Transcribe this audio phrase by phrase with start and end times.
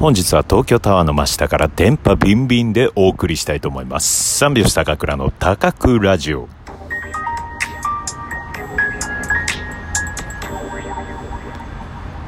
[0.00, 4.38] 本日は東京タワーの真下から電波ビンビンでお送りしたいと思います。
[4.38, 6.48] 三拍子高倉の高倉ラジオ。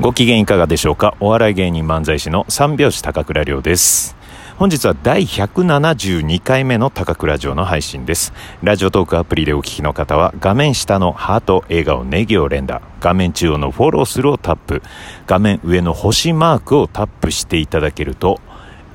[0.03, 1.17] ご機嫌いかがでしょうか？
[1.19, 4.17] お笑い芸人漫才師の三拍子高倉涼です。
[4.59, 8.35] 本日は第172回目の高倉城の配信です。
[8.63, 14.83] ラジオトークアプリでお聞きの方は画面下のハート、笑顔、ネギを連打、画面中央のフォローするをタップ、
[15.27, 18.41] 画面上の星マークをタップしていただけると、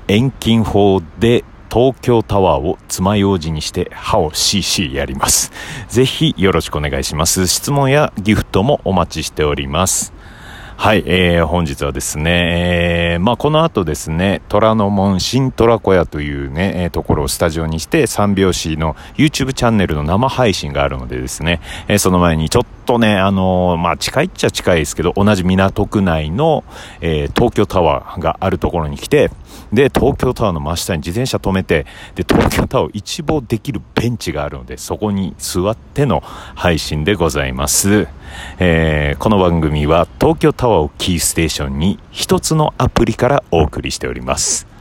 [0.07, 5.51] 遠近法で東京タワーを爪楊枝にして歯を CC やります。
[5.89, 7.48] ぜひよろしくお願いします。
[7.48, 10.13] 質問やギフトもお待ちしております。
[10.80, 26.63] はい、えー、本日はですね、えー、まあ、この後ですね、虎ノ門新虎小屋というね、えー、ところをスタジオにして、三拍子の YouTube チャンネルの生配信があるのでですね、えー、その前にちょっとね、あのー、まあ、近いっちゃ近いですけど、同じ港区内の、
[27.02, 29.32] えー、東京タワーがあるところに来て、
[29.71, 38.07] で、東京タワーの真下に自転車止めて、で、東京タワーを一望できるベンチがあるので、そこに座っての配信でございます。
[38.59, 44.76] えー、この番組は東京タワーをキーステーションに一つのアプリからお送りしております。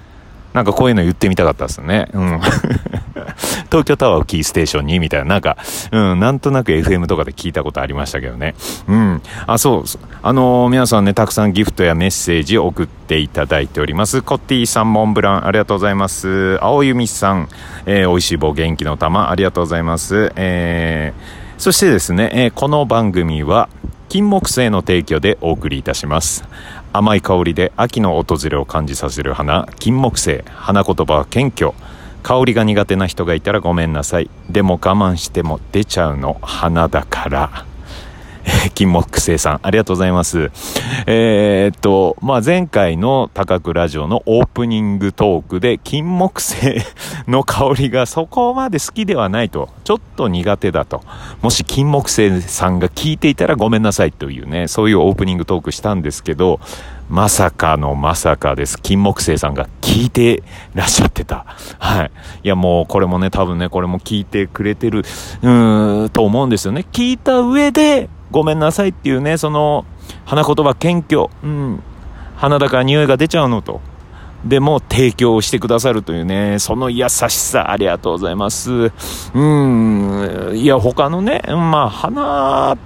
[0.56, 2.08] なんかこういうの言ってみたかったですね。
[2.14, 2.40] うん。
[3.68, 5.58] 東京タワーをキーステーションにみたいな、なんか、
[5.92, 8.54] うん、なんとなく FM とかで聞いたことありましたけどね。
[8.88, 9.22] うん。
[9.46, 9.84] あ、そう、
[10.22, 14.22] あのー、皆さんね、たくさんギフトやメッセージを送っていただいております。
[14.22, 16.56] コッティさん、モンブラン、ありがとうございます。
[16.62, 17.48] 青弓さん、
[17.84, 20.32] えー、美味しい棒元気の玉、ありがとうございます。
[20.36, 23.70] えーそしてですね、えー、この番組は
[24.10, 26.44] 金木犀の提供でお送りいたします
[26.96, 30.42] 甘い香りで秋の訪れを感じさせる花金木犀。
[30.46, 31.74] 花言葉は謙虚。
[32.22, 34.30] 香りが苦手な人がいたらごめんなさい。
[34.48, 37.66] でも我慢しても出ちゃうの花だから。
[38.74, 40.50] 金木星さん、ありがとうございます。
[41.06, 46.82] えー、っと、まあ、前回の高くラジオのオープニングトークで、金木犀
[47.26, 51.02] の香りがそこまで好きではないと、ちょっと苦手だと。
[51.42, 56.60] もし金木犀さんが聞いていたらごめんなさいというね、そういうオープニングトークしたんですけど、
[57.08, 58.80] まさかのまさかです。
[58.80, 60.42] 金木犀さんが聞いて
[60.74, 61.44] らっしゃってた。
[61.78, 62.10] はい。
[62.42, 66.84] いやもうこれもね、多分ね、これも聞いてくれてる、うーん、と思うんですよね。
[66.92, 69.86] 聞いた上で、ごめんなさいっていうね、その、
[70.26, 71.82] 花言葉謙虚、うん、
[72.36, 73.80] 花だから匂いが出ちゃうのと。
[74.44, 78.92] でも提供してくださるというね、その優しさ、ありがとうございます。
[79.34, 82.76] うん、いや、他のね、まあ、花、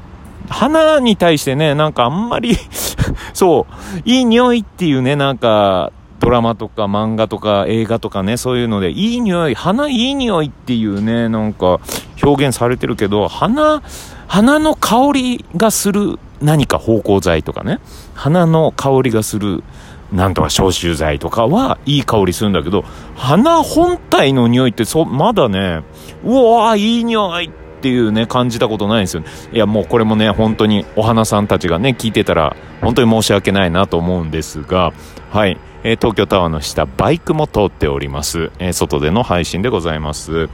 [0.48, 2.56] 花に対してね、なんかあんまり
[3.34, 5.90] そう、いい匂いっていうね、なんか、
[6.20, 11.80] ドラマとか漫画とか映画とかね、そういうので、いい匂い、花いい匂いっていうね、なんか
[12.22, 13.82] 表現されてるけど、花、
[14.30, 17.80] 花の香りがする何か芳香剤とかね、
[18.14, 19.64] 花の香りがする
[20.12, 22.84] なんとか消臭剤とかはいい香りするんだけど、
[23.16, 25.82] 花本体の匂いってそ、まだね、
[26.24, 27.50] うわーいい匂いっ
[27.82, 29.24] ていうね、感じたことないんですよ。
[29.52, 34.92] いや、もうこれもね、本当にお花さんたちがね、聞いてたら、本当に申し訳ないなと思うんですが、
[35.30, 35.58] はい。
[35.82, 38.52] えー、東京タワーの下、バイクも通っております。
[38.60, 40.48] えー、外での配信でございます。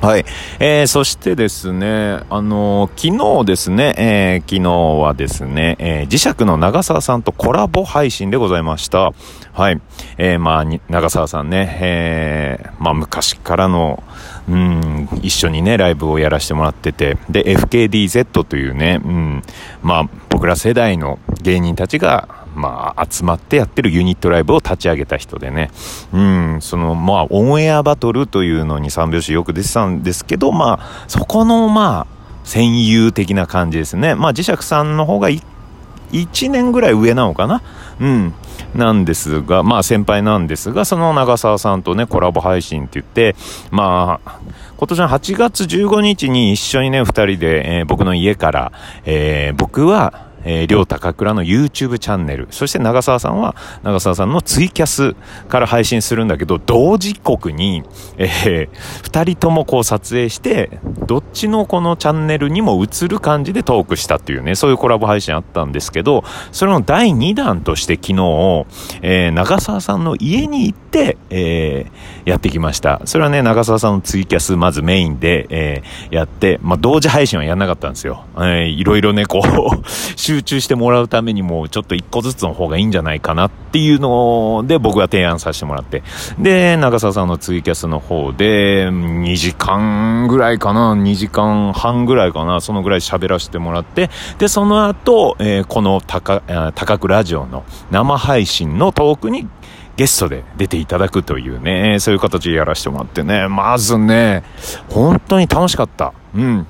[0.00, 0.24] はい。
[0.60, 4.72] えー、そしてですね、あのー、昨日ですね、えー、昨日
[5.02, 9.10] はですね、えー、磁石の長澤さんとコラボ配信でございました。
[9.52, 9.80] はい。
[10.16, 14.04] えー、まあ、長澤さんね、えー、まあ、昔からの、
[14.48, 19.42] うん、一緒にね、ライブをやらせてもらってて、で、FKDZ というね、うん、
[19.82, 25.70] まあ、僕ら世代の芸人たちが、まあ、集まってやってるユニットライブを立ち上げた人でね、
[26.12, 34.14] うん、その、まあ、オンエアバトルというのに三拍子よく出てたんですけど、まあ、そこの、まあ、戦友的な感じですね。
[34.14, 37.62] まあ、磁石さんの方が1年ぐらい上なのかな
[38.00, 38.34] うん。
[38.74, 43.34] なんですが、まあ先輩なんですが、その長澤さんとね、コラボ配信って言って、
[43.70, 44.40] まあ、
[44.76, 48.72] 今年の8月15日に一緒にね、二人で、えー、僕の家から、
[49.04, 55.14] えー、僕は、えー、両高倉の YouTube チャンネル、そして長澤さんは、長澤さんのツイキャス
[55.48, 57.82] から配信するんだけど、同時刻に、
[58.16, 58.68] えー、
[59.02, 68.66] 二人ともこう撮影して、どっちのこのチャンネルにも映る感じでトークしたっていうね、そういうコラボ配信あったんですけど、それの第2弾として昨日、
[69.02, 73.00] えー、長澤さんの家に行って、て、えー、やってきました。
[73.04, 78.24] それはね、長澤さんのツイキャス、まずメインで、えー、やって、まあ、同時配信はやんなかったんですよ。
[78.36, 79.82] えー、いろいろね、こう
[80.28, 86.02] 集中してもらうためにも、ちょっと一個ずつの方がいいんじゃないかなっていうので、僕は提案させてもらって。
[86.38, 96.42] で、長澤さんのツイキャスの方で、2時間ぐらいかな、2時間半ぐらいかな、そのぐらい喋らせてもらって、で、その後、えー、この高、
[96.74, 99.48] 高くラジオの生配信のトークに
[99.96, 104.42] ゲストで出ていただくというね、そういう形でやらせてもらってね、まずね、
[104.90, 106.12] 本当に楽しかった。
[106.34, 106.66] うん。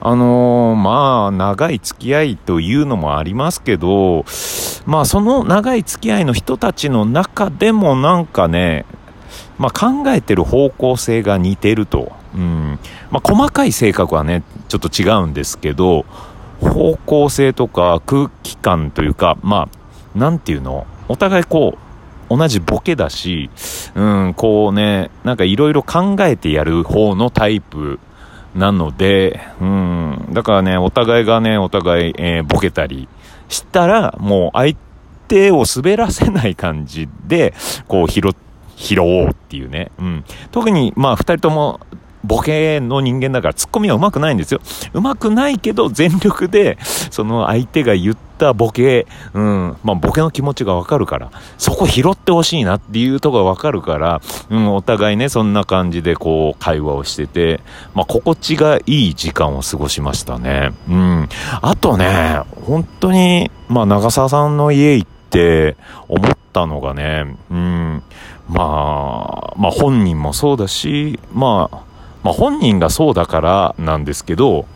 [0.00, 4.24] あのー、まあ、長い付き合いというのもありますけど、
[4.86, 8.86] まあ、その長い付き合いの人たちの中でもなんかね、
[9.58, 12.12] まあ、考えてる方向性が似てると。
[12.34, 12.78] うん。
[13.10, 16.06] まあ、細かい性格はね、ちょっと違うんですけど、
[16.60, 19.68] 方向性とか空気感というか、ま
[20.14, 20.86] あ、なんていうの？
[21.08, 21.76] お互いこ
[22.30, 23.50] う、同じボケだし、
[23.94, 27.98] うん、こうね、なんかいろいろ考えてやる方のタイプ
[28.54, 33.08] なので、うん、だからね、お互いがね、お互い、えー、ボケたり
[33.48, 34.76] したら、もう相
[35.28, 37.54] 手を滑らせない感じで、
[37.86, 38.22] こう拾、
[38.76, 39.90] 拾おうっていうね。
[39.98, 40.24] うん。
[40.50, 41.80] 特に、まあ、二人とも、
[42.24, 44.60] ボケの人間だからツッコミは上手くないんですよ。
[44.92, 46.78] 上手くないけど全力で、
[47.10, 54.20] その相手が言ったボケ、うん、まあボケの気持ちがわかるから、そこ拾ってほしいなっていうとこがわかるから、
[54.50, 57.60] うん、お互いね、そんな感じでこう会話をしてて、
[57.94, 60.72] まあ心地がいい時間を過ごしましたね。
[60.88, 61.28] うん。
[61.62, 65.76] あとね、本当に、まあ長澤さんの家行って
[66.08, 68.02] 思ったのがね、うん、
[68.48, 71.87] まあ、まあ本人もそうだし、まあ、
[72.28, 74.66] まあ本人がそうだからなんですけど、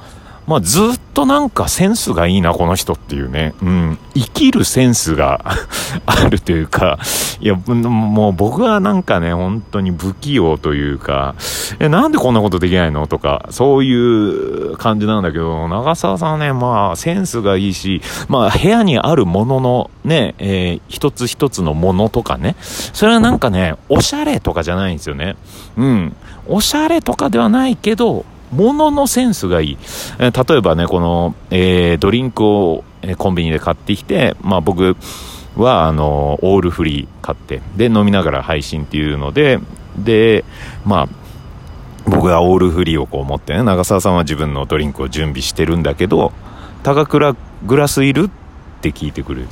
[0.47, 3.55] まあずっとなんかセンスがいいな、この人っていうね。
[3.63, 3.99] うん。
[4.15, 5.41] 生きるセンスが
[6.07, 6.99] あるというか、
[7.41, 11.35] いや、もう僕はなんかね、本当に不器用というか、
[11.79, 13.07] え、なんでこんなことできないの？
[13.07, 25.37] とか、そういう感じなんだけど、長澤さんね、まあセンスがいいし、まあ部屋にあるもののね、えー、一つ一つのものとかね、それはなんかね、おしゃれとかじゃないんですよね。
[25.77, 26.17] うん。
[26.49, 29.79] おしゃれとかではないけど、物のセンスがいい。
[30.19, 34.97] え、例えばね、この、えー、ドリンクを、え、コンビニで買ってきて、まあ僕
[35.57, 39.59] は、あの、オールフリー買って、で、飲みながら配信っていうので、
[39.97, 40.45] で、
[40.85, 41.09] まあ、
[42.07, 46.33] 僕はオールフリーをこう持ってね、長澤さんは自分のドリンクを準備してるんだけど、
[46.83, 48.31] 高倉グラスいるっ
[48.81, 49.49] て聞いてくれる。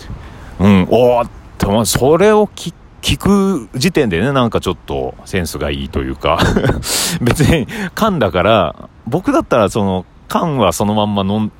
[0.58, 6.38] うん、おーっと、それを聞聞く時点でね、なんかちょっとセンスがいいというか
[7.20, 8.74] 別に缶だから、
[9.06, 11.50] 僕だったらその缶はそのまんま飲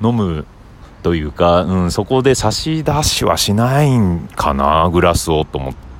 [0.00, 0.44] む
[1.02, 5.91] というか、うん、そこで差し出しはしないんかな、グラスをと思って。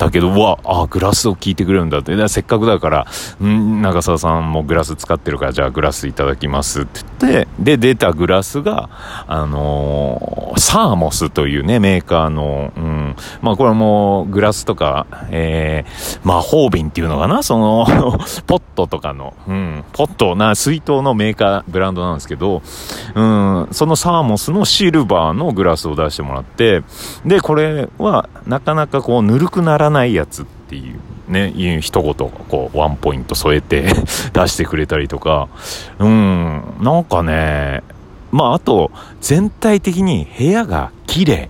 [0.00, 2.16] だけど、わ、あ、グラスを聞いてくれるんだって。
[2.28, 3.06] せっかくだから、
[3.44, 8.88] ん長澤さんもグラス使ってるから、じゃあグラスいただきますって言って、で、出たグラスが、
[9.26, 17.42] あのー、サーモスというね、メーカーの、うん、まあこれもグラスとか、えー、魔法瓶っていうのかな？
[17.42, 17.86] その
[18.46, 22.62] ポットとかの、うん、ポットな、水筒のメーカー、ブランドなんですけど、
[23.14, 26.82] うん、そのサーモスのシルバーのグラスを出してもらって、
[27.26, 30.98] で、これは、なかなかこう、ぬるくならないやつっていう
[31.30, 33.84] ね、いう一言、こう、ワンポイント添えて
[34.34, 35.48] 出してくれたりとか、
[36.00, 37.82] うん、なんかね、
[38.32, 38.90] まあ、あと、
[39.20, 41.48] 全体的に部屋が綺麗。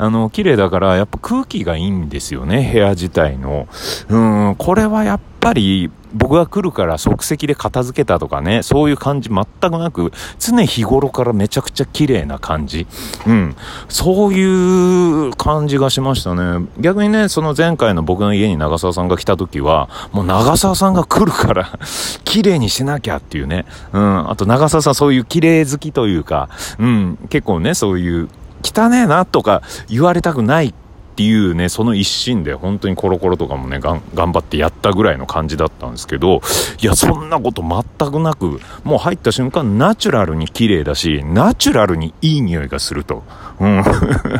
[0.00, 3.68] あの、綺麗だから、やっぱ空気がいいんですよね、部屋自体の。
[4.08, 12.86] うん、これはやっぱり、僕が来るから即席で片付けたとかね、そういう感じ全くなく、常日頃からめちゃくちゃ綺麗な感じ。
[13.26, 13.54] うん。
[13.88, 16.66] そういう感じがしましたね。
[16.78, 21.78] 逆にね、その前回の僕の家に長澤さんが来た時は、もう長澤さんが来るから
[22.24, 23.66] 綺麗にしなきゃっていうね。
[23.92, 24.30] うん。
[24.30, 27.18] あと長澤さんそういう綺麗好きというか、うん。
[27.28, 28.28] 結構ね、そういう、
[28.62, 36.40] 汚ねえなとか言われたくないっていうね、その一心で本当にコロコロとかもね、頑張ってやったぐらいの感じだったんですけど、
[36.80, 43.22] いや、そんなこと全くなく、もう入った瞬間ナチュラルに綺麗だし、ナチュラルにいい匂いがすると。
[43.60, 43.84] うん。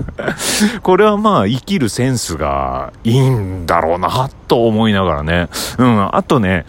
[0.83, 5.51] これはまあ、生きるセンスがいいんだろうな、と思いながらね。
[5.77, 6.17] うん。
[6.17, 6.65] あとね、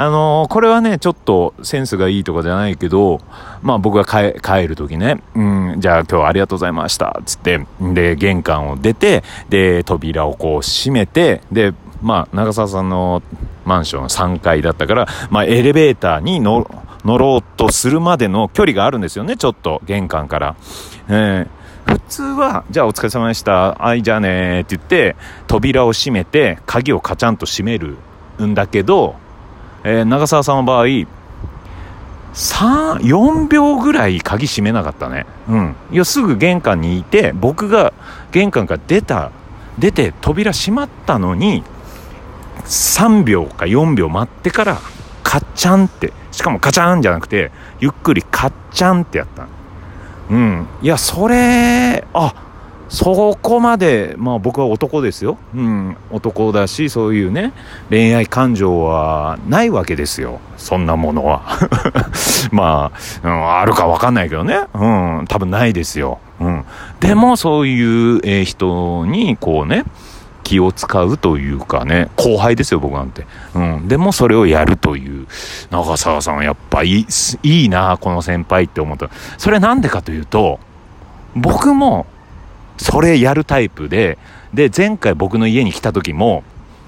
[0.00, 3.20] あのー、これはね、ちょっとセンスがいいとかじゃないけど、
[3.60, 13.22] まあ僕が帰る時ね、うん、じゃあ今日はありがとうございました、つって、で、玄関を出て、で、扉をこう閉めて、で、まあ、長澤さんの
[13.66, 16.64] マンション3階だったから、まあ、エレベーターに乗
[17.04, 20.56] ろうとするまでの距離があるんですよね、ちょっと、玄関から。
[21.10, 23.72] えー普通は、じゃあお疲れ様でした。
[23.72, 25.16] はい、じゃあねーって言って、
[25.48, 27.96] 扉を閉めて、鍵をカチャンと閉める
[28.40, 29.16] んだけど、
[29.84, 31.06] えー、長澤さんの場合、3、
[33.00, 35.26] 4秒ぐらい鍵閉めなかったね。
[35.48, 35.76] うん。
[35.90, 37.92] いや、すぐ玄関にいて、僕が
[38.32, 39.30] 玄関から出た、
[39.78, 41.64] 出て扉閉まったのに、
[42.64, 44.78] 3秒か4秒待ってから、
[45.22, 49.46] カッチャンって、しかもカチャンじゃなくて、ゆっくりカッチャンってやった。
[50.30, 50.66] うん。
[50.82, 52.34] いや、それ、あ、
[52.90, 55.38] そこまで、まあ僕は男ですよ。
[55.54, 55.96] うん。
[56.10, 57.52] 男だし、そういうね、
[57.88, 60.40] 恋愛感情はないわけですよ。
[60.56, 61.42] そんなものは。
[62.50, 62.90] ま
[63.22, 64.64] あ、うん、あるかわかんないけどね。
[64.74, 64.86] う
[65.22, 65.24] ん。
[65.28, 66.18] 多分ないですよ。
[66.40, 66.64] うん。
[66.98, 69.84] でもそういう、人に、こうね、
[70.42, 73.24] 気を使うというかね、後輩ですよ、僕なんて。
[73.54, 73.86] うん。
[73.86, 75.28] でもそれをやるという。
[75.70, 77.06] 長澤さん、やっぱいい、
[77.44, 79.10] いいな、この先輩って思った。
[79.38, 80.58] それなんでかというと、
[81.36, 82.06] 僕も、
[82.80, 84.16] それやるタイプで、
[84.54, 86.42] で、前回僕の家に来た時も、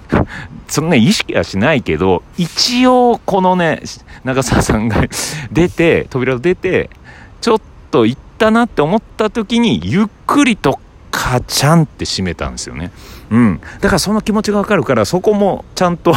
[0.69, 3.83] そのね、意識はしないけど、一応、このね、
[4.25, 5.05] 長澤さんが
[5.53, 6.89] 出て、扉を出て、
[7.43, 10.81] ちょっと行ったなって思った時に、ゆっくりと
[11.11, 12.91] カチャンって閉めたんですよね。
[13.31, 13.61] うん。
[13.81, 16.15] だからその気持ちがわかるから、そこもちゃんと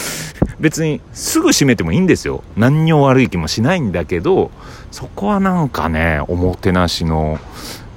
[0.58, 2.42] 別にすぐ閉めてもいいんですよ。
[2.56, 4.50] 何にも悪い気もしないんだけど、
[4.90, 7.38] そこはなんかね、おもてなしの、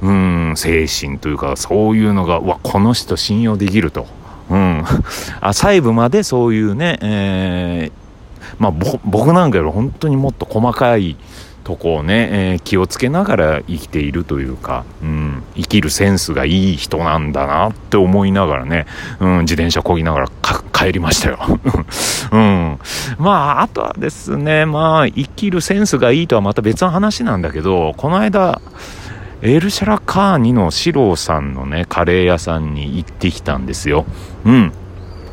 [0.01, 4.07] うん、精神というか、そういうのが、わ、この人信用できると。
[4.49, 4.83] うん。
[5.41, 8.71] あ、細部までそういうね、えー、まあ、
[9.05, 11.15] 僕なんかより本当にもっと細かい、
[11.63, 18.87] とこをね、えー、気をつけながら生きているというか、うん、生きるセンスがいい人なんだなって思いながらね、
[19.19, 20.27] うん、自転車こぎながら
[20.73, 21.39] 帰りましたよ。
[22.31, 22.79] うん。
[23.17, 28.59] まあ、あとはですね、まあ、生きるセンスがいいとはまた別の話なんだけど、この間、
[29.43, 34.05] エルシャラカーニの四郎さんのね、カレー屋さんに行ってきたんですよ。
[34.45, 34.71] うん。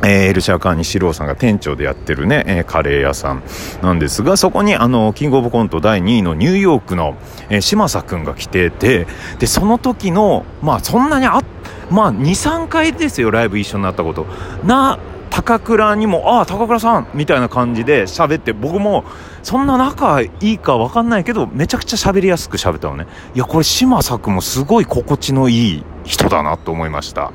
[0.03, 3.43] えー、エルシャーカーニシローさんが店長でやってるね、えー、カレー屋さん
[3.83, 7.19] なんですが、そこにあの、キングオブコント第2位のニューヨークの、
[7.51, 9.07] えー、島佐くんが来てて、
[9.41, 11.43] で、その時の、まあそんなにあ、
[11.91, 14.27] まあ2、3回ですよ、ライブ一緒になったこと。
[14.65, 19.05] な、高倉にも、ああ、高倉さんみたいな感じで喋って、僕も、
[19.43, 23.07] そんな仲いいか分かんないけど、めちゃくちゃ喋りやすく喋ったのね。
[23.35, 27.33] いや、これ島作もすごい心地のいい人だなと思いました。